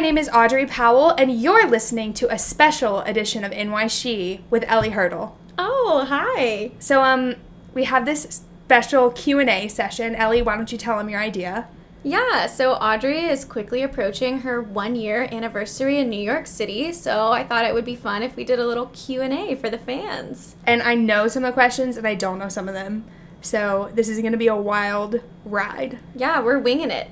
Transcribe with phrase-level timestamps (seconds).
[0.00, 4.90] name is Audrey Powell, and you're listening to a special edition of NYC with Ellie
[4.90, 5.36] Hurdle.
[5.58, 6.72] Oh, hi.
[6.78, 7.36] So, um,
[7.74, 10.14] we have this special Q and A session.
[10.14, 11.68] Ellie, why don't you tell them your idea?
[12.02, 17.30] Yeah, so Audrey is quickly approaching her one year anniversary in New York City, so
[17.32, 20.56] I thought it would be fun if we did a little Q&A for the fans.
[20.64, 23.04] And I know some of the questions, and I don't know some of them.
[23.42, 25.98] So this is going to be a wild ride.
[26.14, 27.10] Yeah, we're winging it.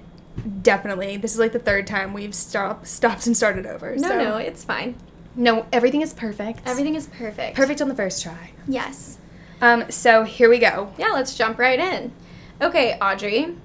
[0.62, 1.16] Definitely.
[1.16, 3.96] This is like the third time we've stopped, stopped and started over.
[3.96, 4.18] No, so.
[4.18, 4.96] no, it's fine.
[5.34, 6.60] No, everything is perfect.
[6.66, 7.56] Everything is perfect.
[7.56, 8.50] Perfect on the first try.
[8.66, 9.18] Yes.
[9.60, 10.92] Um, so here we go.
[10.98, 12.12] Yeah, let's jump right in.
[12.60, 13.56] Okay, Audrey.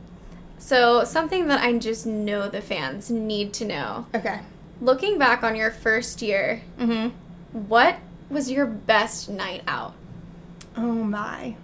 [0.59, 4.05] So, something that I just know the fans need to know.
[4.15, 4.39] Okay.
[4.81, 7.09] Looking back on your first year, Mm-hmm.
[7.67, 7.97] what
[8.29, 9.93] was your best night out?
[10.77, 11.55] Oh my.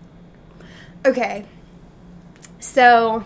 [1.05, 1.45] Okay.
[2.59, 3.23] So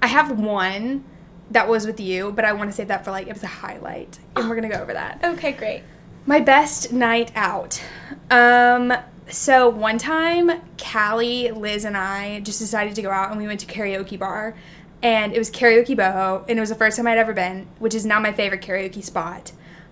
[0.00, 1.04] I have one
[1.52, 3.48] that was with you, but I want to save that for like it was a
[3.48, 4.18] highlight.
[4.36, 5.20] And we're gonna go over that.
[5.22, 5.82] Okay, great.
[6.26, 7.82] My best night out.
[8.30, 8.92] Um
[9.28, 13.60] so one time Callie, Liz, and I just decided to go out and we went
[13.60, 14.54] to karaoke bar.
[15.02, 17.92] And it was karaoke boho, and it was the first time I'd ever been, which
[17.92, 19.50] is now my favorite karaoke spot.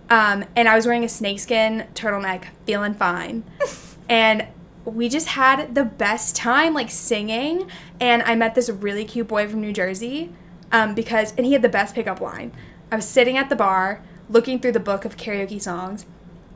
[0.09, 3.43] Um, and I was wearing a snakeskin turtleneck, feeling fine.
[4.09, 4.47] and
[4.85, 7.69] we just had the best time, like singing.
[8.01, 10.33] And I met this really cute boy from New Jersey,
[10.73, 12.53] um, because and he had the best pickup line.
[12.91, 16.07] I was sitting at the bar, looking through the book of karaoke songs,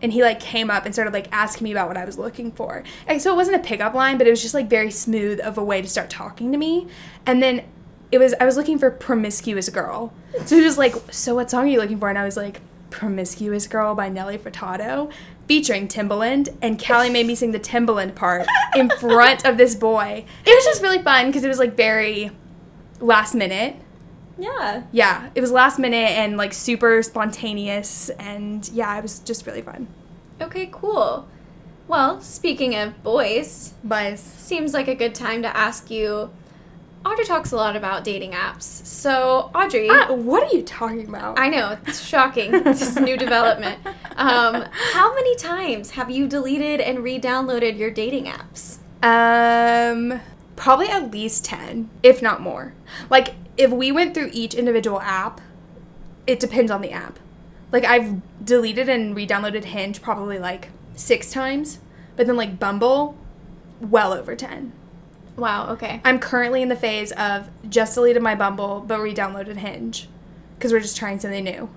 [0.03, 2.53] and he like came up and started like asking me about what I was looking
[2.53, 2.85] for.
[3.07, 5.59] And so it wasn't a pickup line, but it was just like very smooth of
[5.59, 6.89] a way to start talking to me.
[7.27, 7.65] And then
[8.13, 10.13] it was I was looking for promiscuous girl.
[10.45, 12.61] So he was like, "So what song are you looking for?" And I was like,
[12.91, 15.11] "Promiscuous Girl" by Nelly Furtado,
[15.49, 16.55] featuring Timbaland.
[16.63, 20.25] And Callie made me sing the Timbaland part in front of this boy.
[20.45, 22.31] It was just really fun because it was like very
[23.01, 23.77] last minute.
[24.39, 24.83] Yeah.
[24.93, 29.63] Yeah, it was last minute and like super spontaneous, and yeah, it was just really
[29.63, 29.87] fun.
[30.41, 31.29] Okay, cool.
[31.87, 36.31] Well, speaking of boys, boys seems like a good time to ask you.
[37.05, 38.63] Audrey talks a lot about dating apps.
[38.63, 41.39] So, Audrey, Ah, what are you talking about?
[41.39, 42.55] I know, it's shocking.
[42.67, 43.79] it's is new development.
[44.17, 48.79] Um, how many times have you deleted and re downloaded your dating apps?
[49.03, 50.19] Um,
[50.57, 52.73] probably at least 10, if not more.
[53.11, 55.41] Like, if we went through each individual app,
[56.27, 57.19] it depends on the app.
[57.73, 61.79] Like, I've deleted and re downloaded Hinge probably like six times,
[62.17, 63.17] but then like Bumble,
[63.81, 64.73] well over 10.
[65.37, 66.01] Wow, okay.
[66.05, 70.09] I'm currently in the phase of just deleted my Bumble, but re downloaded Hinge
[70.57, 71.69] because we're just trying something new.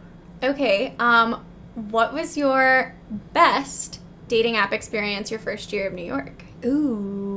[0.44, 2.96] Okay, um, what was your
[3.34, 6.44] best dating app experience your first year of New York?
[6.66, 7.37] Ooh.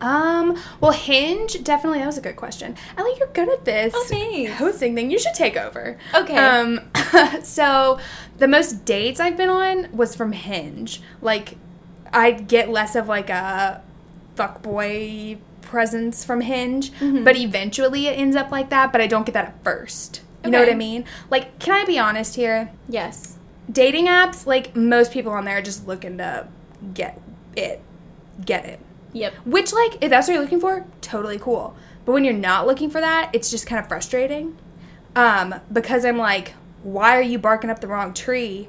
[0.00, 2.76] Um, well, Hinge, definitely, that was a good question.
[2.96, 3.92] Ellie, you're good at this.
[3.94, 4.52] Oh, thanks.
[4.54, 5.10] Hosting thing.
[5.10, 5.98] You should take over.
[6.14, 6.36] Okay.
[6.36, 6.80] Um,
[7.42, 7.98] so
[8.38, 11.02] the most dates I've been on was from Hinge.
[11.20, 11.56] Like,
[12.12, 13.82] I get less of like a
[14.36, 17.24] fuckboy presence from Hinge, Mhm.
[17.24, 20.22] but eventually it ends up like that, but I don't get that at first.
[20.44, 21.04] You know what I mean?
[21.30, 22.70] Like, can I be honest here?
[22.88, 23.36] Yes.
[23.70, 26.48] dating apps, like most people on there are just looking to
[26.92, 27.20] get
[27.56, 27.80] it,
[28.44, 28.80] get it.
[29.12, 29.34] Yep.
[29.44, 31.76] Which, like, if that's what you're looking for, totally cool.
[32.04, 34.56] But when you're not looking for that, it's just kind of frustrating.
[35.16, 38.68] Um, because I'm like, why are you barking up the wrong tree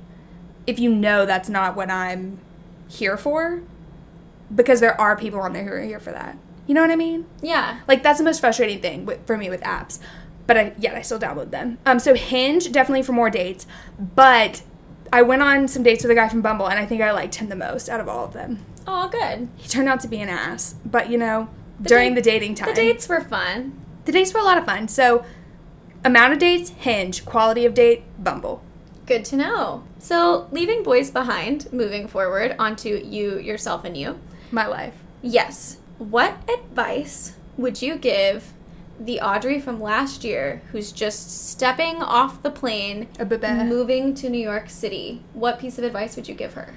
[0.67, 2.39] if you know that's not what I'm
[2.87, 3.61] here for?
[4.53, 6.37] Because there are people on there who are here for that.
[6.67, 7.25] You know what I mean?
[7.41, 7.79] Yeah.
[7.87, 9.99] Like that's the most frustrating thing with, for me with apps.
[10.47, 11.77] But I yet I still download them.
[11.85, 13.65] Um, so Hinge definitely for more dates,
[13.97, 14.61] but
[15.13, 17.35] I went on some dates with a guy from Bumble, and I think I liked
[17.35, 18.65] him the most out of all of them.
[18.87, 19.47] Oh, good.
[19.57, 21.49] He turned out to be an ass, but you know,
[21.79, 23.73] The during date- the dating time, The dates were fun.
[24.05, 24.87] the dates were a lot of fun.
[24.87, 25.23] So
[26.03, 27.25] amount of dates, Hinge.
[27.25, 28.63] Quality of date, Bumble.
[29.05, 29.83] Good to know.
[29.99, 34.19] So, leaving boys behind, moving forward onto you, yourself, and you.
[34.51, 34.93] My life.
[35.21, 35.77] Yes.
[35.97, 38.53] What advice would you give
[38.99, 44.39] the Audrey from last year who's just stepping off the plane, A moving to New
[44.41, 45.23] York City?
[45.33, 46.73] What piece of advice would you give her?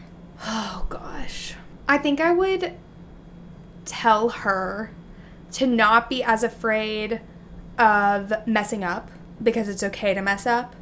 [0.47, 1.55] Oh gosh.
[1.89, 2.75] I think I would
[3.85, 4.91] tell her
[5.53, 7.21] to not be as afraid
[7.79, 9.11] of messing up
[9.43, 10.75] because it's okay to mess up.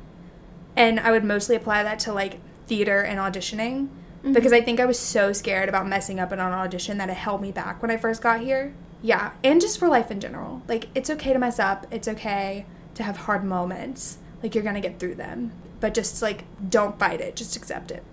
[0.77, 3.89] And I would mostly apply that to like theater and auditioning
[4.23, 4.55] because mm-hmm.
[4.55, 7.43] I think I was so scared about messing up in an audition that it held
[7.43, 8.73] me back when I first got here.
[9.03, 10.63] Yeah, and just for life in general.
[10.69, 11.87] Like it's okay to mess up.
[11.91, 14.19] It's okay to have hard moments.
[14.43, 15.53] Like you're going to get through them.
[15.81, 17.35] But just like don't fight it.
[17.35, 18.05] Just accept it.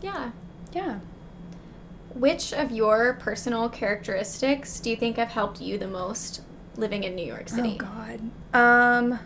[0.00, 0.30] Yeah.
[0.72, 1.00] Yeah.
[2.16, 6.40] Which of your personal characteristics do you think have helped you the most
[6.76, 7.78] living in New York City?
[7.80, 8.20] Oh God.
[8.54, 9.18] Um,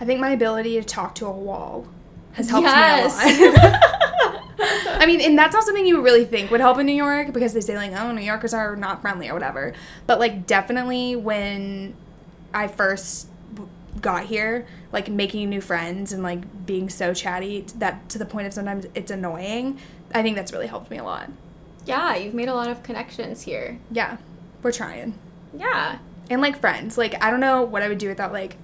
[0.00, 1.86] I think my ability to talk to a wall
[2.32, 3.24] has helped Yes.
[3.24, 3.80] me a lot.
[5.02, 7.32] I mean, and that's not something you would really think would help in New York
[7.32, 9.72] because they say like, oh, New Yorkers are not friendly or whatever.
[10.06, 11.94] But like, definitely when
[12.52, 13.28] I first
[14.00, 18.46] got here, like making new friends and like being so chatty that to the point
[18.48, 19.78] of sometimes it's annoying.
[20.12, 21.30] I think that's really helped me a lot.
[21.86, 23.78] Yeah, you've made a lot of connections here.
[23.90, 24.18] Yeah,
[24.62, 25.18] we're trying.
[25.56, 25.98] Yeah.
[26.28, 26.98] and like friends.
[26.98, 28.56] Like I don't know what I would do without like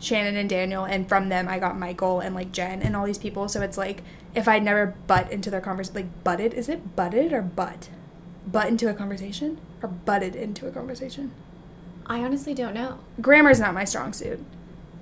[0.00, 3.18] Shannon and Daniel, and from them I got Michael and like Jen and all these
[3.18, 3.48] people.
[3.48, 4.02] So it's like
[4.34, 7.88] if I'd never butt into their conversation, like butted, is it butted or butt?
[8.46, 11.32] Butt into a conversation or butted into a conversation?
[12.06, 12.98] I honestly don't know.
[13.20, 14.38] Grammar's not my strong suit.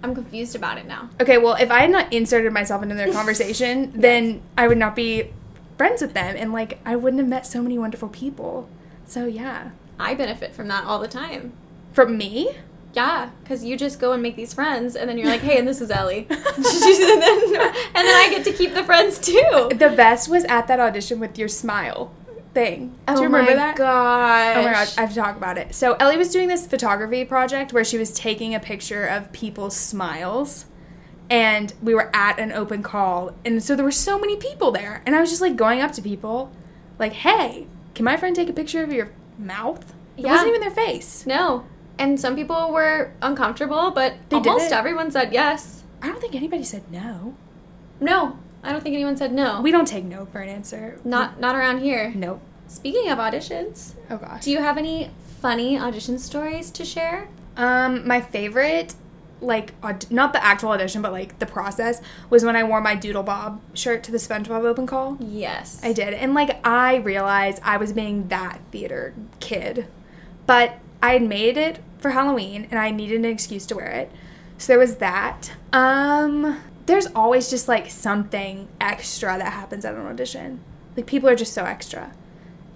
[0.03, 1.11] I'm confused about it now.
[1.21, 4.95] Okay, well if I had not inserted myself into their conversation, then I would not
[4.95, 5.33] be
[5.77, 8.69] friends with them, and like I wouldn't have met so many wonderful people.
[9.07, 11.53] So yeah, I benefit from that all the time.
[11.93, 12.51] from me.
[12.95, 15.67] Yeah, because you just go and make these friends, and then you're like, hey, and
[15.67, 16.27] this is Ellie.
[16.31, 19.69] and, then, and then I get to keep the friends too.
[19.71, 22.15] The best was at that audition with your smile
[22.55, 22.95] thing.
[23.09, 23.77] Do you oh remember my that?
[23.77, 24.57] gosh.
[24.57, 25.75] Oh my god, I have to talk about it.
[25.75, 29.77] So Ellie was doing this photography project where she was taking a picture of people's
[29.77, 30.67] smiles.
[31.31, 35.03] And we were at an open call, and so there were so many people there.
[35.07, 36.53] And I was just like going up to people,
[36.99, 39.95] like, hey, can my friend take a picture of your mouth?
[40.17, 40.33] It Yeah.
[40.33, 41.25] wasn't even their face.
[41.27, 41.65] No.
[41.99, 44.73] And some people were uncomfortable, but They almost it.
[44.73, 45.83] everyone said yes.
[46.03, 47.35] I don't think anybody said no.
[48.01, 49.61] No, I don't think anyone said no.
[49.63, 50.99] We don't take no for an answer.
[51.05, 52.13] not not around here.
[52.15, 52.41] Nope.
[52.67, 54.43] Speaking of auditions, Oh gosh.
[54.45, 55.11] do you have any
[55.41, 57.29] funny audition stories to share?
[57.57, 58.95] Um, my favorite,
[59.45, 62.01] like, aud- not the actual audition, but like the process
[62.31, 65.17] was when I wore my Doodle Bob shirt to the SpongeBob open call.
[65.21, 65.81] Yes.
[65.83, 69.87] I did, and like I realized I was being that theater kid,
[70.47, 74.11] but I had made it for Halloween, and I needed an excuse to wear it.
[74.59, 75.53] So there was that.
[75.73, 80.61] Um, there's always just like something extra that happens at an audition.
[80.97, 82.13] Like people are just so extra.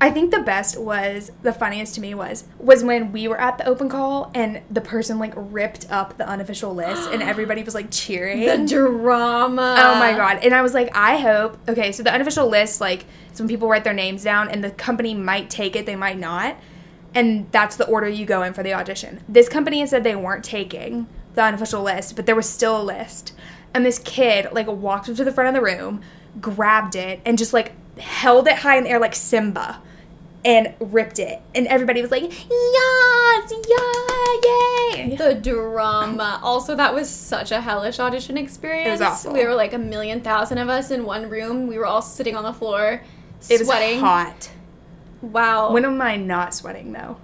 [0.00, 3.58] I think the best was the funniest to me was was when we were at
[3.58, 7.74] the open call and the person like ripped up the unofficial list and everybody was
[7.74, 8.40] like cheering.
[8.40, 9.74] The drama.
[9.76, 10.38] Oh my god.
[10.44, 11.58] And I was like, I hope.
[11.68, 14.70] Okay, so the unofficial list, like, it's when people write their names down and the
[14.70, 16.56] company might take it, they might not.
[17.14, 19.24] And that's the order you go in for the audition.
[19.28, 22.84] This company had said they weren't taking the unofficial list, but there was still a
[22.84, 23.32] list.
[23.74, 26.02] And this kid, like, walked up to the front of the room,
[26.40, 29.80] grabbed it, and just, like, held it high in the air like Simba
[30.48, 31.40] and ripped it.
[31.54, 35.16] And everybody was like, yes, yeah, yay.
[35.16, 36.40] The drama.
[36.42, 38.86] Also, that was such a hellish audition experience.
[38.88, 39.34] It was awful.
[39.34, 41.66] We were like a million thousand of us in one room.
[41.66, 43.02] We were all sitting on the floor,
[43.50, 44.00] It was sweating.
[44.00, 44.50] hot.
[45.20, 45.72] Wow.
[45.72, 47.18] When am I not sweating, though?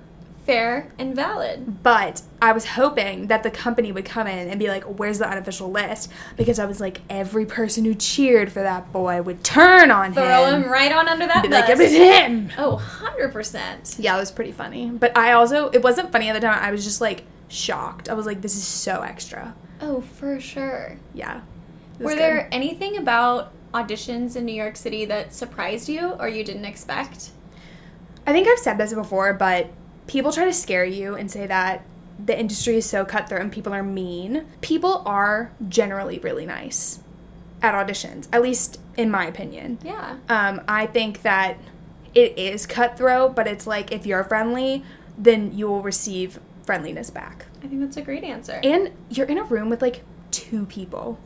[0.44, 1.82] Fair and valid.
[1.82, 5.29] But I was hoping that the company would come in and be like, "Where's the
[5.29, 9.91] unofficial list?" Because I was like, every person who cheered for that boy would turn
[9.91, 12.76] on Throw him, Throw him right on under that be like, "It was him." Oh,
[13.02, 13.99] 100%.
[13.99, 14.91] Yeah, it was pretty funny.
[14.91, 16.58] But I also, it wasn't funny at the time.
[16.62, 18.11] I was just like shocked.
[18.11, 20.99] I was like, "This is so extra." Oh, for sure.
[21.14, 21.40] Yeah.
[21.99, 22.19] Were good.
[22.19, 27.31] there anything about auditions in New York City that surprised you or you didn't expect?
[28.26, 29.70] I think I've said this before, but
[30.06, 31.84] people try to scare you and say that
[32.24, 34.46] the industry is so cutthroat and people are mean.
[34.60, 37.00] People are generally really nice
[37.62, 39.78] at auditions, at least in my opinion.
[39.82, 40.16] Yeah.
[40.28, 41.58] Um, I think that
[42.14, 44.84] it is cutthroat, but it's like if you're friendly,
[45.18, 47.46] then you will receive friendliness back.
[47.62, 48.61] I think that's a great answer.
[48.62, 51.18] And you're in a room with like two people.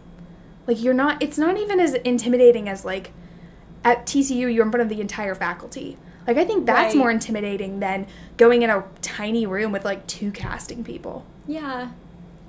[0.66, 3.12] Like you're not it's not even as intimidating as like
[3.84, 5.98] at TCU you're in front of the entire faculty.
[6.28, 6.98] Like I think that's Right.
[6.98, 8.06] more intimidating than
[8.36, 11.24] going in a tiny room with like two casting people.
[11.46, 11.88] yeah.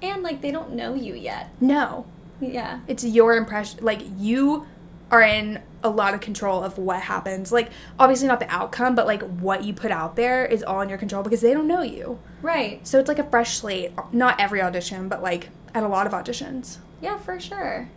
[0.01, 1.49] And like they don't know you yet.
[1.59, 2.05] No.
[2.39, 2.79] Yeah.
[2.87, 4.65] It's your impression like you
[5.11, 7.51] are in a lot of control of what happens.
[7.51, 10.87] Like obviously not the outcome, but like what you put out there is all in
[10.89, 12.19] your control because they don't know you.
[12.41, 12.85] Right.
[12.87, 13.91] So it's like a fresh slate.
[14.13, 16.77] Not every audition, but like at a lot of auditions.
[17.01, 17.89] Yeah, for sure.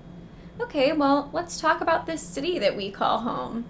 [0.60, 3.64] Okay, well, let's talk about this city that we call home.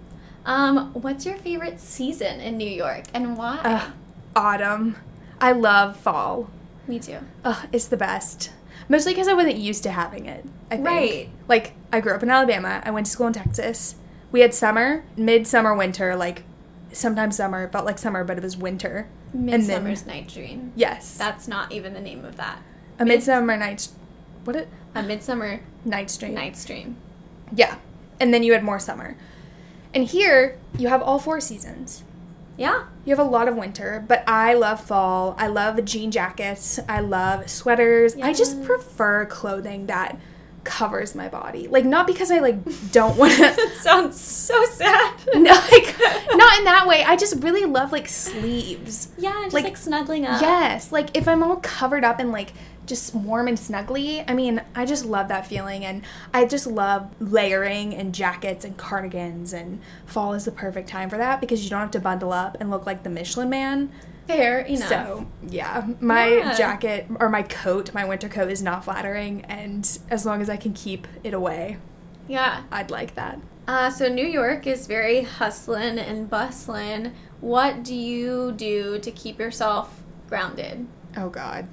[0.45, 3.59] Um, what's your favorite season in New York and why?
[3.63, 3.91] Ugh,
[4.35, 4.95] autumn.
[5.39, 6.49] I love fall.
[6.87, 7.19] Me too.
[7.45, 8.51] Ugh, it's the best.
[8.89, 10.45] Mostly because I wasn't used to having it.
[10.69, 10.87] I think.
[10.87, 11.29] Right.
[11.47, 12.81] Like I grew up in Alabama.
[12.83, 13.95] I went to school in Texas.
[14.31, 16.15] We had summer, midsummer, winter.
[16.15, 16.43] Like
[16.91, 19.07] sometimes summer felt like summer, but it was winter.
[19.31, 20.73] And then- Midsummer's Night Dream.
[20.75, 21.17] Yes.
[21.17, 22.59] That's not even the name of that.
[22.99, 23.93] a midsummer night's
[24.43, 26.33] what it A Midsummer night's dream.
[26.33, 26.97] Night's Dream.
[27.55, 27.77] Yeah.
[28.19, 29.15] And then you had more summer.
[29.93, 32.03] And here you have all four seasons.
[32.57, 32.85] Yeah.
[33.05, 35.35] You have a lot of winter, but I love fall.
[35.39, 36.79] I love jean jackets.
[36.87, 38.15] I love sweaters.
[38.15, 40.17] I just prefer clothing that
[40.63, 41.67] covers my body.
[41.67, 42.57] Like not because I like
[42.91, 45.13] don't want to That sounds so sad.
[45.33, 45.95] no, like
[46.35, 47.03] not in that way.
[47.03, 49.09] I just really love like sleeves.
[49.17, 50.41] Yeah, just Like- like, snuggling up.
[50.41, 52.53] Yes, like if I'm all covered up and like
[52.85, 57.09] just warm and snuggly, I mean, I just love that feeling and I just love
[57.19, 61.69] layering and jackets and cardigans and fall is the perfect time for that because you
[61.69, 63.91] don't have to bundle up and look like the Michelin man.
[64.27, 64.89] Fair enough.
[64.89, 66.53] So, yeah, my Yeah.
[66.55, 70.57] jacket or my coat, my winter coat is not flattering and as long as I
[70.57, 71.77] can keep it away,
[72.27, 72.63] yeah.
[72.71, 73.39] I'd like that.
[73.67, 77.13] Uh, so New York is very hustling and bustling.
[77.41, 80.87] What do you do to keep yourself grounded?
[81.17, 81.67] Oh god.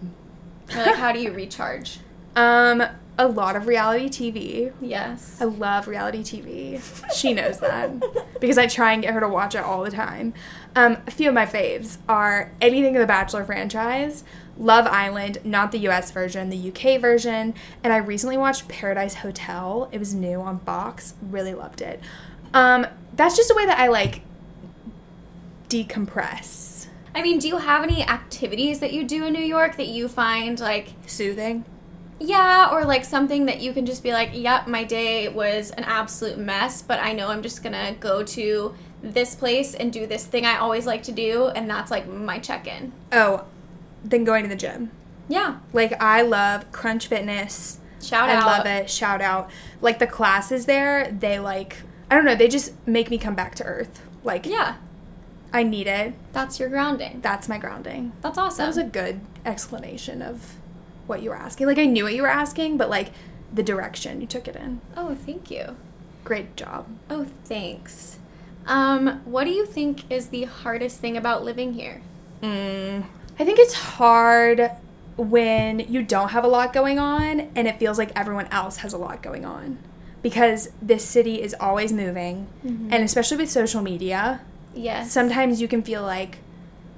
[0.74, 2.00] Like, how do you recharge?
[2.36, 2.82] Um
[3.20, 4.72] a lot of reality TV.
[4.80, 5.36] Yes.
[5.42, 6.80] I love reality TV.
[7.14, 7.92] She knows that
[8.40, 10.32] because I try and get her to watch it all the time.
[10.74, 14.24] Um, a few of my faves are anything in the Bachelor franchise,
[14.56, 17.52] Love Island, not the US version, the UK version,
[17.84, 19.90] and I recently watched Paradise Hotel.
[19.92, 21.12] It was new on Fox.
[21.20, 22.00] Really loved it.
[22.54, 24.22] Um, that's just a way that I like
[25.68, 26.69] decompress.
[27.14, 30.08] I mean, do you have any activities that you do in New York that you
[30.08, 31.64] find like, Soothing.
[32.20, 35.84] yeah, or like something that you can just be like, yep, my day was an
[35.84, 40.26] absolute mess, but I know I'm just gonna go to this place and do this
[40.26, 42.92] thing I always like to do, and that's like my check in.
[43.12, 43.44] Oh,
[44.04, 44.90] then going to the gym.
[45.28, 45.58] Yeah.
[45.72, 47.78] Like I love Crunch Fitness.
[48.02, 48.42] Shout out.
[48.42, 48.90] I love it.
[48.90, 49.50] Shout out.
[49.80, 51.76] Like the classes there, they like
[52.10, 54.02] I don't know, they just make me come back to earth.
[54.24, 54.76] Like Yeah.
[55.52, 56.14] I need it.
[56.32, 57.20] That's your grounding.
[57.22, 58.12] That's my grounding.
[58.22, 58.62] That's awesome.
[58.62, 60.56] That was a good explanation of
[61.06, 61.66] what you were asking.
[61.66, 63.10] Like I knew what you were asking, but like
[63.52, 64.80] the direction you took it in.
[64.96, 65.76] oh, thank you.
[66.24, 66.86] Great job.
[67.08, 68.18] Oh, thanks.
[68.66, 72.00] Um, what do you think is the hardest thing about living here?
[72.42, 73.04] Mm.
[73.38, 74.70] I think it's hard
[75.16, 78.92] when you don't have a lot going on and it feels like everyone else has
[78.92, 79.78] a lot going on.
[80.22, 84.42] Because this city is always moving, and especially with social media,
[84.74, 85.12] Yes.
[85.12, 86.38] sometimes you can feel like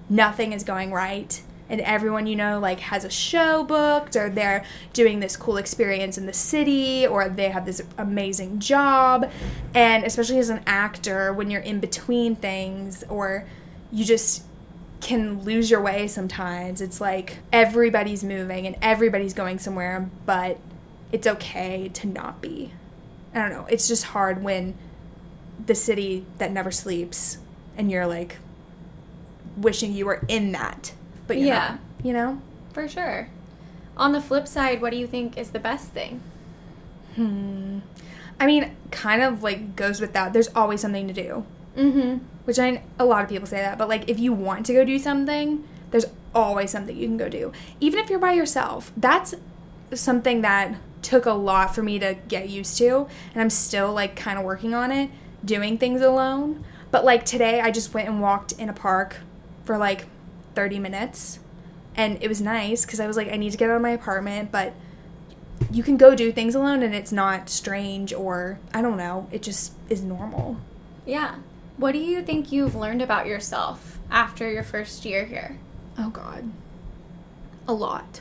[0.08, 4.64] nothing is going right and everyone you know like has a show booked or they're
[4.92, 9.30] doing this cool experience in the city or they have this amazing job
[9.74, 13.46] and especially as an actor when you're in between things or
[13.90, 14.44] you just
[15.00, 20.58] can lose your way sometimes it's like everybody's moving and everybody's going somewhere but
[21.10, 22.70] it's okay to not be
[23.34, 24.74] i don't know it's just hard when
[25.66, 27.38] the city that never sleeps
[27.76, 28.38] and you're like
[29.56, 30.92] wishing you were in that
[31.26, 31.58] but Yeah.
[31.72, 32.40] not, you know
[32.72, 33.28] For sure.
[33.96, 36.20] On the flip side, what do you think is the best thing?
[37.16, 37.80] hmm
[38.40, 41.44] i mean kind of like goes with that there's always something to do
[41.76, 42.24] Mm-hmm.
[42.44, 44.82] which i a lot of people say that but like if you want to go
[44.84, 49.34] do something there's always something you can go do even if you're by yourself that's
[49.94, 54.16] something that took a lot for me to get used to and i'm still like
[54.16, 55.10] kind of working on it
[55.44, 59.16] doing things alone but like today i just went and walked in a park
[59.64, 60.06] for like
[60.54, 61.40] 30 minutes
[61.96, 63.90] and it was nice because i was like i need to get out of my
[63.90, 64.72] apartment but
[65.70, 69.42] you can go do things alone and it's not strange or i don't know it
[69.42, 70.56] just is normal
[71.04, 71.36] Yeah.
[71.78, 75.58] What do you think you've learned about yourself after your first year here?
[75.98, 76.52] Oh god.
[77.66, 78.20] A lot.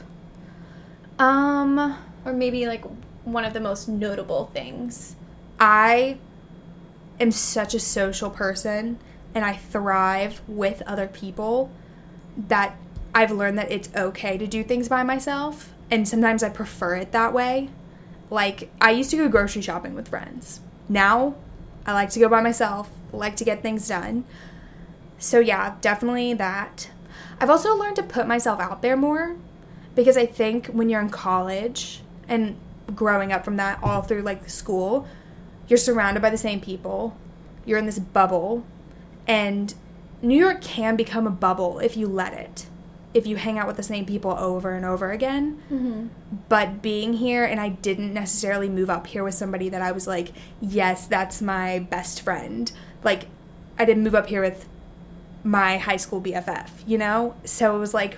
[1.19, 2.83] Um Or maybe like
[3.23, 5.15] one of the most notable things?
[5.59, 6.17] I
[7.21, 8.99] am such a social person
[9.33, 11.71] and I thrive with other people
[12.35, 12.75] that
[13.13, 17.11] I've learned that it's okay to do things by myself and sometimes I prefer it
[17.11, 17.69] that way.
[18.29, 20.61] Like I used to go grocery shopping with friends.
[20.87, 21.35] Now
[21.85, 24.23] I like to go by myself, like to get things done.
[25.17, 26.89] So yeah, definitely that.
[27.39, 29.35] I've also learned to put myself out there more
[29.95, 32.55] because I think when you're in college and
[32.95, 35.07] growing up from that all through like school,
[35.71, 37.15] you're surrounded by the same people.
[37.63, 38.65] You're in this bubble
[39.25, 39.73] and
[40.21, 42.67] New York can become a bubble if you let it.
[43.13, 45.63] If you hang out with the same people over and over again.
[45.71, 46.07] Mm-hmm.
[46.49, 50.07] But being here and I didn't necessarily move up here with somebody that I was
[50.07, 52.69] like, yes, that's my best friend.
[53.01, 53.27] Like
[53.79, 54.67] I didn't move up here with
[55.41, 57.33] my high school BFF, you know?
[57.45, 58.17] So it was like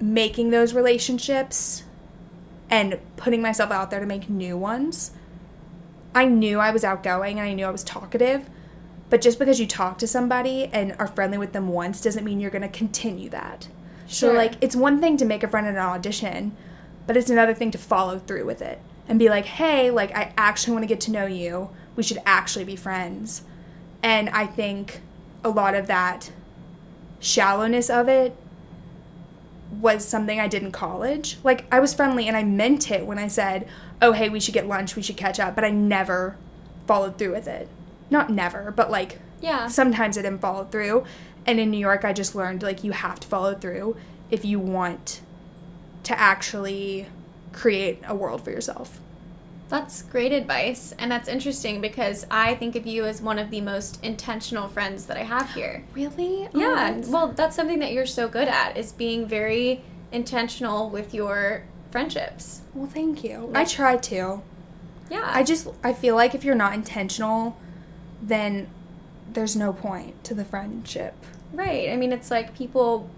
[0.00, 1.82] making those relationships
[2.70, 5.10] and putting myself out there to make new ones.
[6.14, 8.48] I knew I was outgoing and I knew I was talkative,
[9.10, 12.40] but just because you talk to somebody and are friendly with them once doesn't mean
[12.40, 13.68] you're going to continue that.
[14.06, 16.54] So like it's one thing to make a friend in an audition,
[17.06, 18.78] but it's another thing to follow through with it
[19.08, 21.70] and be like, "Hey, like I actually want to get to know you.
[21.96, 23.42] We should actually be friends."
[24.02, 25.00] And I think
[25.42, 26.30] a lot of that
[27.20, 28.36] shallowness of it
[29.80, 31.38] was something I did in college.
[31.42, 33.66] Like I was friendly and I meant it when I said,
[34.00, 36.36] "Oh, hey, we should get lunch, we should catch up," but I never
[36.86, 37.68] followed through with it.
[38.10, 39.68] Not never, but like Yeah.
[39.68, 41.04] sometimes I didn't follow through.
[41.46, 43.96] And in New York, I just learned like you have to follow through
[44.30, 45.20] if you want
[46.04, 47.06] to actually
[47.52, 49.00] create a world for yourself.
[49.72, 50.92] That's great advice.
[50.98, 55.06] And that's interesting because I think of you as one of the most intentional friends
[55.06, 55.82] that I have here.
[55.94, 56.46] Really?
[56.52, 57.00] Oh, yeah.
[57.06, 62.60] Well, that's something that you're so good at is being very intentional with your friendships.
[62.74, 63.50] well, thank you.
[63.54, 64.42] I try to.
[65.10, 65.22] Yeah.
[65.24, 67.56] I just I feel like if you're not intentional,
[68.20, 68.68] then
[69.32, 71.14] there's no point to the friendship.
[71.50, 71.88] Right.
[71.88, 73.08] I mean, it's like people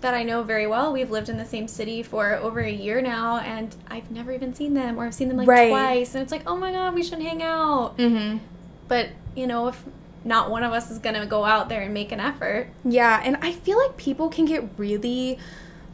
[0.00, 0.92] that I know very well.
[0.92, 4.54] We've lived in the same city for over a year now, and I've never even
[4.54, 5.68] seen them, or I've seen them like Right.
[5.70, 6.14] twice.
[6.14, 7.96] And it's like, oh my god, we should hang out.
[7.98, 8.38] Mm-hmm.
[8.88, 9.82] But you know, if
[10.24, 13.36] not one of us is gonna go out there and make an effort, Yeah, and
[13.42, 15.38] I feel like people can get really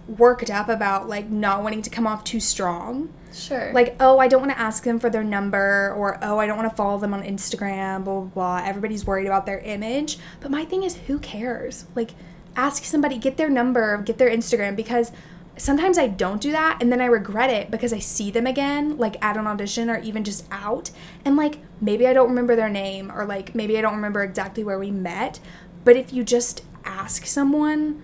[0.09, 3.09] worked up about like not wanting to come off too strong.
[3.33, 3.73] sure.
[3.75, 6.57] Like, oh, I don't want to ask them for their number, or oh, I don't
[6.57, 8.63] want to follow them on Instagram, blah, blah, blah.
[8.65, 10.19] Everybody's worried about their image.
[10.41, 11.85] But my thing is, who cares?
[11.95, 12.13] Like,
[12.57, 15.13] ask somebody, get their number, get their Instagram, because
[15.57, 18.99] sometimes I don't do that and then I regret it because I see them again,
[18.99, 20.91] like at an audition or even just out.
[21.25, 24.65] And like, maybe I don't remember their name, or like, maybe I don't remember exactly
[24.65, 25.39] where we met.
[25.85, 28.03] But if you just ask someone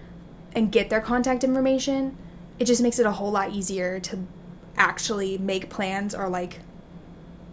[0.55, 2.17] and get their contact information,
[2.59, 4.21] it just makes it a whole lot easier to
[4.77, 6.61] actually make plans or like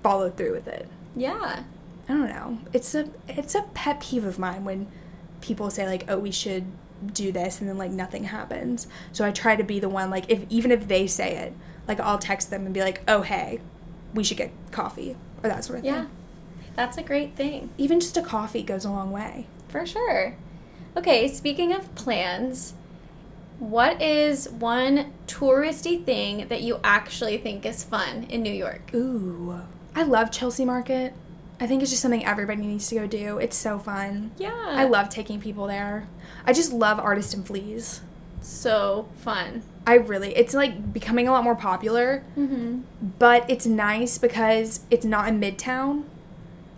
[0.04, 0.88] follow through with it.
[1.16, 1.64] yeah.
[2.08, 2.58] I don't know.
[2.74, 4.88] It's a it's a pet peeve of mine when
[5.42, 6.66] people say like, "Oh, we should
[7.14, 8.88] do this," and then like nothing happens.
[9.12, 11.54] So I try to be the one like if even if they say it,
[11.88, 13.60] like I'll text them and be like, "Oh, hey,
[14.14, 15.94] we should get coffee," or that sort of thing.
[15.94, 16.06] Yeah.
[16.76, 17.72] That's a great thing.
[17.78, 19.48] Even just a coffee goes a long way.
[19.68, 20.36] For sure.
[20.96, 22.74] Okay, speaking of plans,
[23.60, 28.94] what is one touristy thing that you actually think is fun in New York?
[28.94, 29.62] Ooh,
[29.94, 31.14] I love Chelsea Market.
[31.60, 33.38] I think it's just something everybody needs to go do.
[33.38, 34.32] It's so fun.
[34.38, 34.52] Yeah.
[34.54, 36.08] I love taking people there.
[36.46, 38.02] I just love Artist and Fleas.
[38.42, 39.64] so fun.
[39.86, 42.82] I really, it's like becoming a lot more popular, Mm-hmm.
[43.18, 46.04] but it's nice because it's not in Midtown.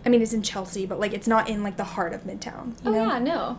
[0.04, 2.68] I mean, it's in Chelsea, but like it's not in like the heart of Midtown.
[2.84, 3.06] You Oh know?
[3.12, 3.58] yeah, no.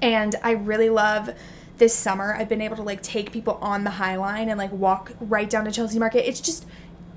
[0.00, 1.30] And I really love
[1.78, 2.34] this summer.
[2.34, 5.50] I've been able to like take people on the High Line and like walk right
[5.50, 6.28] down to Chelsea Market.
[6.28, 6.64] It's just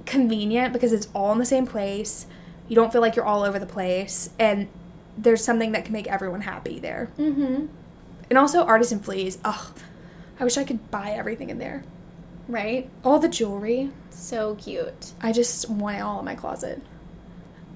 [0.08, 2.26] convenient because it's all in the same place.
[2.72, 4.70] You don't feel like you're all over the place, and
[5.18, 7.10] there's something that can make everyone happy there.
[7.20, 7.66] Mm-hmm.
[8.30, 9.40] And also Artisan Fleas.
[9.44, 9.74] Ugh,
[10.40, 11.84] I wish I could buy everything in there.
[12.48, 12.90] Right?
[13.04, 13.90] All the jewelry.
[14.10, 15.12] So cute.
[15.22, 16.82] I just want it all in my closet.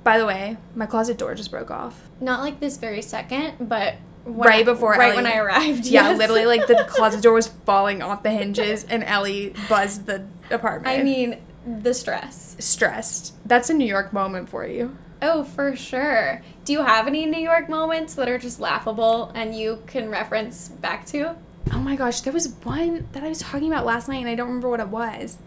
[0.05, 2.07] By the way, my closet door just broke off.
[2.21, 5.87] Not like this very second, but when Right I- before right Ellie- when I arrived.
[5.87, 6.17] Yeah, yes.
[6.17, 10.97] literally, like the closet door was falling off the hinges, and Ellie buzzed the apartment.
[10.97, 12.55] I mean, the stress.
[12.59, 13.33] stressed.
[13.45, 14.97] That's a New York moment for you.
[15.21, 16.41] Oh, for sure.
[16.65, 20.69] Do you have any New York moments that are just laughable and you can reference
[20.69, 21.35] back to?
[21.73, 24.35] Oh my gosh, there was one that I was talking about last night, and I
[24.35, 25.39] don't remember what it was.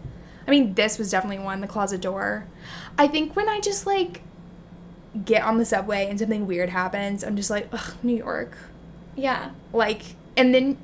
[0.45, 2.45] I mean, this was definitely one, the closet door.
[2.97, 4.21] I think when I just like
[5.23, 8.57] get on the subway and something weird happens, I'm just like, ugh, New York.
[9.15, 9.51] Yeah.
[9.73, 10.01] like
[10.37, 10.77] and then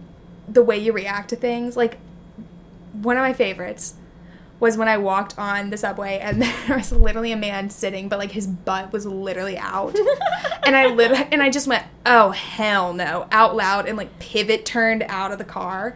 [0.47, 1.97] the way you react to things like
[2.91, 3.95] one of my favorites
[4.65, 8.19] was when I walked on the subway and there was literally a man sitting but
[8.19, 9.95] like his butt was literally out
[10.65, 14.65] and I lit and I just went oh hell no out loud and like pivot
[14.65, 15.95] turned out of the car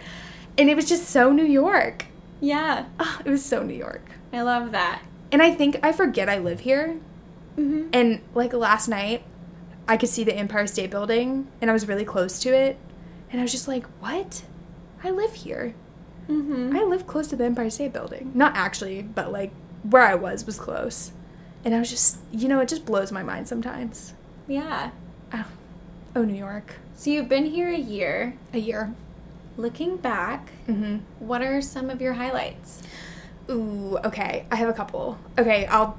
[0.57, 2.05] and it was just so New York
[2.39, 2.85] Yeah.
[2.99, 5.01] Ah, it was so New York I love that.
[5.31, 6.97] and I think I forget I live here
[7.57, 7.89] Mm-hmm.
[7.91, 9.23] and like last night,
[9.85, 12.77] I could see the Empire State Building and I was really close to it.
[13.31, 14.43] And I was just like, what?
[15.03, 15.73] I live here.
[16.29, 16.75] Mm-hmm.
[16.75, 18.31] I live close to the Empire State Building.
[18.35, 19.51] Not actually, but like
[19.83, 21.11] where I was was close.
[21.65, 24.13] And I was just, you know, it just blows my mind sometimes.
[24.47, 24.91] Yeah.
[25.33, 25.45] Oh,
[26.15, 26.75] oh New York.
[26.95, 28.35] So you've been here a year.
[28.53, 28.93] A year.
[29.57, 30.97] Looking back, Mm-hmm.
[31.25, 32.81] what are some of your highlights?
[33.49, 34.45] Ooh, okay.
[34.51, 35.17] I have a couple.
[35.37, 35.97] Okay, I'll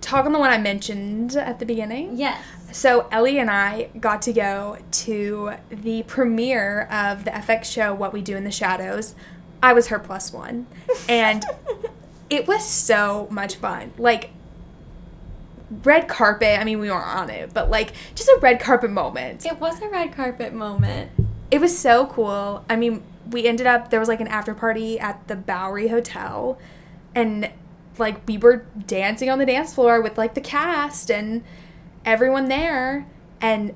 [0.00, 2.16] talk on the one I mentioned at the beginning.
[2.16, 2.44] Yes.
[2.70, 8.12] So Ellie and I got to go to the premiere of the FX show What
[8.12, 9.14] We Do in the Shadows.
[9.62, 10.66] I was her plus one.
[11.08, 11.44] And
[12.30, 13.92] it was so much fun.
[13.96, 14.30] Like
[15.84, 19.46] red carpet, I mean we weren't on it, but like just a red carpet moment.
[19.46, 21.10] It was a red carpet moment.
[21.50, 22.64] It was so cool.
[22.68, 26.58] I mean, we ended up there was like an after party at the Bowery Hotel
[27.14, 27.50] and
[27.98, 31.44] like we were dancing on the dance floor with like the cast and
[32.04, 33.06] everyone there
[33.40, 33.74] and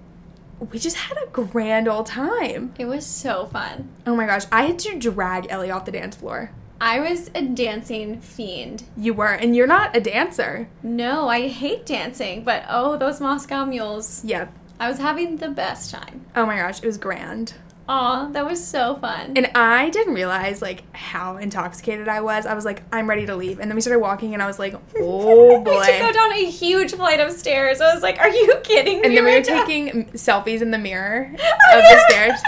[0.59, 2.75] we just had a grand old time.
[2.79, 3.88] It was so fun.
[4.07, 6.51] Oh my gosh, I had to drag Ellie off the dance floor.
[6.81, 8.85] I was a dancing fiend.
[8.97, 10.69] You were, and you're not a dancer.
[10.83, 14.23] No, I hate dancing, but oh, those Moscow mules.
[14.25, 14.53] Yep.
[14.79, 16.27] I was having the best time.
[16.35, 17.55] Oh my gosh, it was grand.
[17.88, 19.35] Aw, that was so fun.
[19.37, 22.44] And I didn't realize like how intoxicated I was.
[22.44, 23.61] I was like, I'm ready to leave.
[23.61, 25.70] And then we started walking and I was like, oh boy.
[25.70, 27.81] we had to go down a huge flight of stairs.
[27.81, 29.07] I was like, are you kidding me?
[29.07, 31.38] and then we were right now?" taking selfies in the mirror of
[31.83, 32.40] the stairs.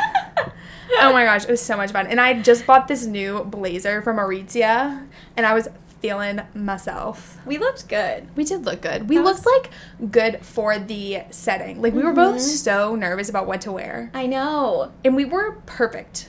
[1.00, 2.06] Oh my gosh, it was so much fun.
[2.06, 5.68] And I just bought this new blazer from Aritzia and I was
[6.00, 7.38] feeling myself.
[7.46, 8.28] We looked good.
[8.36, 9.08] We did look good.
[9.08, 9.70] We That looked was- like
[10.10, 11.82] good for the setting.
[11.82, 12.40] Like we were both Mhm.
[12.40, 14.10] so nervous about what to wear.
[14.14, 14.92] I know.
[15.04, 16.28] And we were perfect.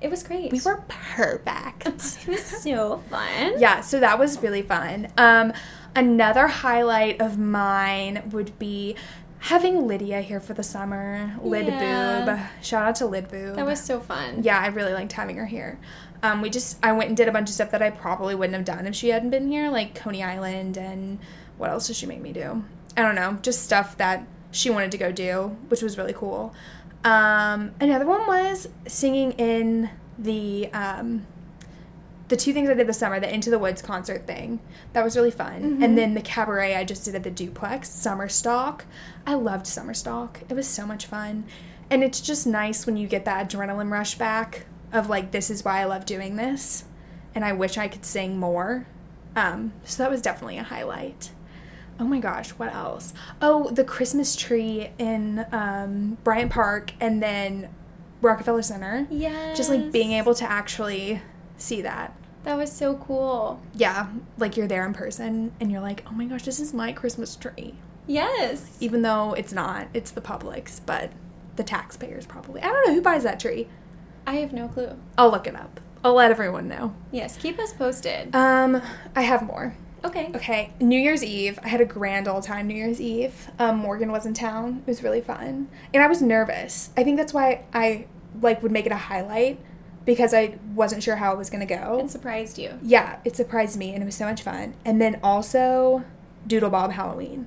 [0.00, 0.52] It was great.
[0.52, 1.86] We were perfect.
[2.22, 3.54] It was so fun.
[3.58, 5.08] yeah, so that was really fun.
[5.18, 5.52] Um
[5.96, 8.94] another highlight of mine would be
[9.40, 11.34] having Lydia here for the summer.
[11.42, 12.24] Lid Yeah.
[12.24, 12.64] Boob.
[12.64, 13.56] Shout out to Lid Boob.
[13.56, 14.42] That was so fun.
[14.42, 15.78] yeah, I really liked having her here.
[16.22, 18.56] Um, we just I went and did a bunch of stuff that I probably wouldn't
[18.56, 21.18] have done if she hadn't been here, like Coney Island and
[21.58, 22.64] what else did she make me do?
[22.96, 26.52] I don't know, just stuff that she wanted to go do, which was really cool.
[27.04, 31.26] Um, another one was singing in the um,
[32.28, 34.60] the two things I did this summer, the Into the Woods concert thing.
[34.92, 35.78] That was really fun.
[35.78, 35.84] Mhm.
[35.84, 38.84] And then the cabaret I just did at the duplex, Summer Stock.
[39.26, 40.40] I loved Summer Stock.
[40.48, 41.44] It was so much fun.
[41.90, 45.64] And it's just nice when you get that adrenaline rush back of like this is
[45.64, 46.84] why I love doing this.
[47.34, 48.86] And I wish I could sing more.
[49.36, 51.30] Um, so that was definitely a highlight.
[52.00, 53.12] Oh my gosh, what else?
[53.42, 57.68] Oh, the Christmas tree in um, Bryant Park and then
[58.20, 59.06] Rockefeller Center.
[59.10, 59.54] Yeah.
[59.54, 61.22] Just like being able to actually
[61.58, 63.60] see that That was so cool.
[63.74, 66.92] yeah, like you're there in person and you're like, oh my gosh, this is my
[66.92, 67.74] Christmas tree.
[68.06, 68.78] Yes.
[68.80, 71.10] Even though it's not, it's the public's, but
[71.56, 72.62] the taxpayers probably.
[72.62, 73.68] I don't know who buys that tree.
[74.26, 74.92] I have no clue.
[75.18, 75.80] I'll look it up.
[76.04, 76.94] I'll let everyone know.
[77.12, 78.34] Yes, keep us posted.
[78.34, 78.80] Um,
[79.16, 79.74] I have more.
[80.04, 80.30] okay.
[80.34, 81.58] Okay, New Year's Eve.
[81.64, 83.50] I had a grand old time New Year's Eve.
[83.58, 84.82] Um, Morgan was in town.
[84.86, 86.90] It was really fun, and I was nervous.
[86.96, 88.06] I think that's why I
[88.40, 89.58] like would make it a highlight
[90.08, 92.00] because I wasn't sure how it was gonna go.
[92.02, 92.78] It surprised you.
[92.82, 94.72] yeah, it surprised me and it was so much fun.
[94.82, 96.02] And then also
[96.46, 97.46] Doodle Bob Halloween.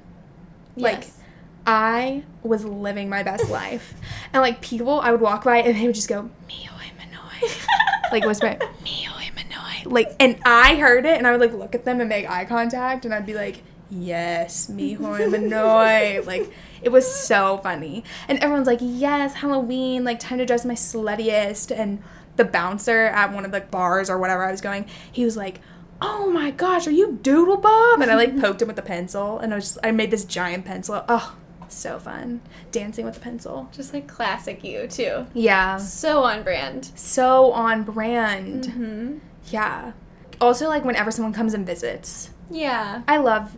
[0.76, 1.18] Like Yes.
[1.66, 3.96] I was living my best life.
[4.32, 6.70] And like people I would walk by and they would just go, Mio
[7.00, 7.66] Manoi.
[8.12, 9.92] like whisper, Mio Manoi.
[9.92, 12.46] Like and I heard it and I would like look at them and make eye
[12.46, 15.00] contact and I'd be like, Yes, Mio
[15.34, 16.24] Manoi.
[16.28, 16.52] like
[16.84, 18.04] it was so funny.
[18.28, 22.04] And everyone's like, Yes, Halloween, like time to dress my sluttiest and
[22.38, 25.60] the bouncer at one of the bars or whatever I was going, he was like,
[26.02, 29.40] "Oh my gosh, are you Doodle Bob?" And I like poked him with the pencil,
[29.40, 31.04] and I was just, I made this giant pencil.
[31.10, 31.36] Oh,
[31.68, 32.42] so fun,
[32.72, 33.70] dancing with the pencil.
[33.72, 35.26] Just like classic you too.
[35.34, 36.92] Yeah, So on brand.
[36.96, 38.66] so on brand.
[38.66, 39.18] Mm-hmm.
[39.52, 39.94] Yeah.
[40.40, 43.04] Also, like whenever someone comes and visits, Yeah.
[43.08, 43.56] I love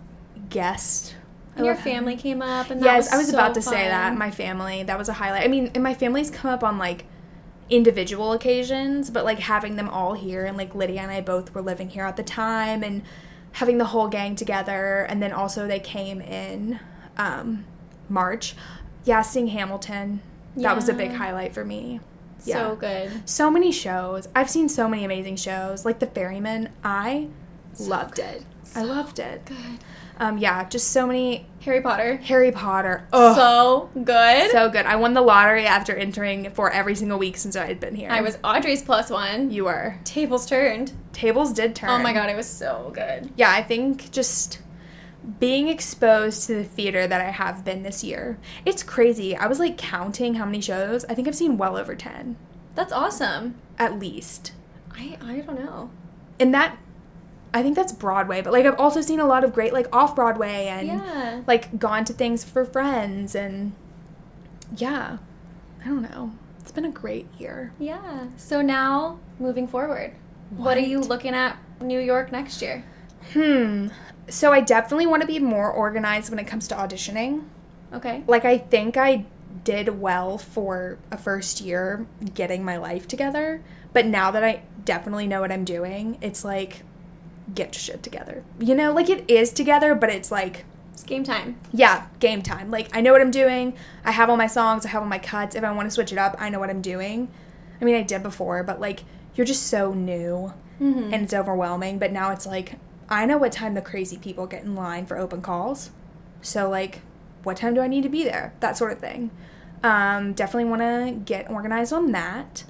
[0.49, 1.15] guests.
[1.55, 3.61] I And your family came up and that Yes, was I was so about to
[3.61, 4.17] say that.
[4.17, 5.43] My family, that was a highlight.
[5.43, 7.05] I mean, and my family's come up on like
[7.69, 11.61] individual occasions, but like having them all here and like Lydia and I both were
[11.61, 13.01] living here at the time and
[13.53, 16.79] having the whole gang together and then also they came in
[17.17, 17.65] um
[18.09, 18.55] March.
[19.05, 20.21] Yeah, seeing Hamilton.
[20.57, 21.99] That was a big highlight for me.
[22.39, 23.27] so good.
[23.27, 24.27] So many shows.
[24.35, 25.85] I've seen so many amazing shows.
[25.85, 26.69] Like The Ferryman.
[26.83, 27.27] I
[27.73, 28.25] So loved good.
[28.25, 28.43] it.
[28.75, 29.45] I loved it.
[29.45, 29.79] Good.
[30.19, 32.17] Um yeah, just so many Harry Potter.
[32.17, 33.07] Harry Potter.
[33.13, 33.35] Oh,
[33.93, 34.51] So good.
[34.51, 34.85] so good.
[34.85, 38.09] I won the lottery after entering for every single week since I had been here.
[38.11, 39.49] I was Audrey's plus one.
[39.51, 39.95] You were.
[40.03, 40.91] Tables turned.
[41.13, 41.89] Tables did turn.
[41.89, 43.31] Oh my god, it was so good.
[43.37, 44.59] Yeah, I think just
[45.39, 48.37] being exposed to the theater that I have been this year.
[48.65, 49.35] It's crazy.
[49.37, 51.05] I was like counting how many shows.
[51.05, 52.35] I think I've seen well over 10
[52.75, 53.55] That's awesome.
[53.79, 54.51] at least.
[54.95, 55.91] I I don't know.
[56.39, 56.77] And that
[57.53, 60.15] I think that's Broadway, but like I've also seen a lot of great like off
[60.15, 61.41] Broadway and yeah.
[61.45, 63.73] like gone to things for friends and
[64.75, 65.17] yeah.
[65.83, 66.31] I don't know.
[66.59, 67.73] It's been a great year.
[67.77, 68.27] Yeah.
[68.37, 70.13] So now moving forward,
[70.51, 72.85] what, are you looking at New York next year?
[73.33, 73.89] Hmm.
[74.29, 77.43] So I definitely want to be more organized when it comes to auditioning.
[77.91, 78.23] Okay.
[78.27, 79.25] Like I think I
[79.63, 83.61] did well for a first year getting my life together,
[83.91, 86.83] but now that I definitely know what I'm doing, it's like
[87.53, 88.43] get your shit together.
[88.59, 91.57] You know, like it is together, but it's like It's game time.
[91.71, 92.69] yeah, game time.
[92.71, 93.75] Like I know what I'm doing.
[94.05, 95.55] I have all my songs, I have all my cuts.
[95.55, 97.29] If I want to switch it up, I know what I'm doing.
[97.81, 99.03] I mean, I did before, but like
[99.35, 101.13] you're just so new Mm-hmm.
[101.13, 101.99] and it's overwhelming.
[101.99, 102.75] But now it's like
[103.09, 105.91] I know what time the crazy people get in line for open calls.
[106.41, 107.01] So like,
[107.43, 108.53] what time do I need to be there?
[108.59, 109.29] That sort of thing.
[109.83, 112.63] Um, definitely want to get organized on that.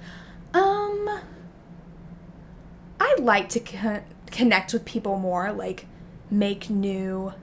[0.53, 1.21] Um,
[2.99, 3.59] I like to
[4.33, 5.85] connect with people more, like
[6.29, 7.33] make new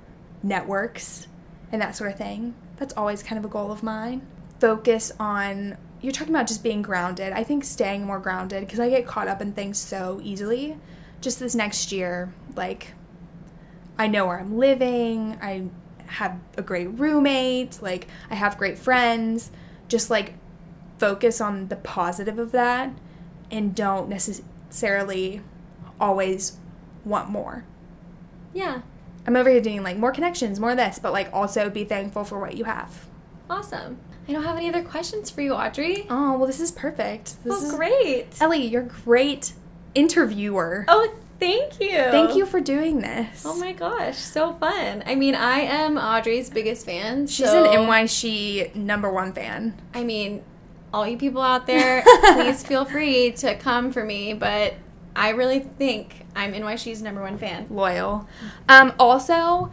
[0.42, 1.28] networks
[1.72, 2.54] and that sort of thing.
[2.76, 4.26] That's always kind of a goal of mine.
[4.58, 7.32] Focus on you're talking about just being grounded.
[7.32, 10.78] I think staying more grounded because I get caught up in things so easily.
[11.20, 12.94] Just this next year, like
[13.98, 15.38] I know where I'm living.
[15.42, 15.64] I
[16.06, 17.80] have a great roommate.
[17.82, 19.50] Like I have great friends.
[19.88, 20.34] Just like
[20.98, 22.92] focus on the positive of that
[23.50, 25.42] and don't necessarily
[26.00, 26.56] always
[27.04, 27.64] want more.
[28.52, 28.82] Yeah.
[29.26, 32.24] I'm over here doing like more connections, more of this, but like also be thankful
[32.24, 33.06] for what you have.
[33.48, 33.98] Awesome.
[34.28, 36.06] I don't have any other questions for you, Audrey.
[36.08, 37.42] Oh, well, this is perfect.
[37.42, 38.26] This oh, is great.
[38.40, 39.52] Ellie, you're a great
[39.94, 40.84] interviewer.
[40.86, 41.96] Oh, thank you.
[41.96, 43.44] Thank you for doing this.
[43.44, 45.02] Oh my gosh, so fun.
[45.04, 47.26] I mean, I am Audrey's biggest fan.
[47.26, 49.80] She's so, an NYC number one fan.
[49.94, 50.44] I mean,
[50.92, 52.02] all you people out there,
[52.34, 54.74] please feel free to come for me, but
[55.14, 57.66] I really think I'm NYC's number one fan.
[57.70, 58.28] Loyal.
[58.68, 59.72] Um, also,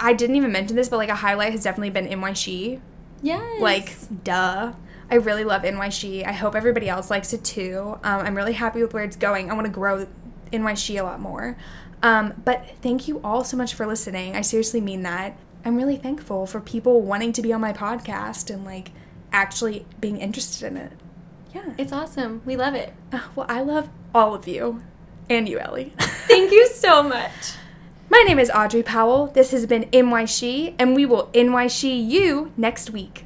[0.00, 2.80] I didn't even mention this, but like a highlight has definitely been NYC.
[3.22, 3.60] Yes.
[3.60, 4.72] Like, duh.
[5.10, 6.26] I really love NYC.
[6.26, 7.98] I hope everybody else likes it too.
[8.02, 9.50] Um, I'm really happy with where it's going.
[9.50, 10.06] I want to grow
[10.52, 11.56] NYC a lot more.
[12.02, 14.36] Um, but thank you all so much for listening.
[14.36, 15.38] I seriously mean that.
[15.64, 18.92] I'm really thankful for people wanting to be on my podcast and like
[19.32, 20.92] actually being interested in it.
[21.56, 21.72] Yeah.
[21.78, 22.42] It's awesome.
[22.44, 22.92] We love it.
[23.34, 24.82] Well, I love all of you
[25.30, 25.92] and you, Ellie.
[25.98, 27.54] Thank you so much.
[28.10, 29.28] My name is Audrey Powell.
[29.28, 33.25] This has been NYC, and we will NYC you next week.